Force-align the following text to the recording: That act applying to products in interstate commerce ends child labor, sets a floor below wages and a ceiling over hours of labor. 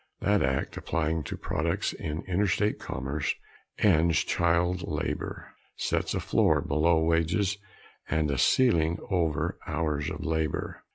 That 0.21 0.41
act 0.41 0.77
applying 0.77 1.21
to 1.25 1.37
products 1.37 1.93
in 1.93 2.21
interstate 2.23 2.79
commerce 2.79 3.35
ends 3.77 4.23
child 4.23 4.81
labor, 4.81 5.53
sets 5.77 6.15
a 6.15 6.19
floor 6.19 6.59
below 6.59 7.03
wages 7.03 7.59
and 8.09 8.31
a 8.31 8.37
ceiling 8.39 8.97
over 9.11 9.59
hours 9.67 10.09
of 10.09 10.25
labor. 10.25 10.83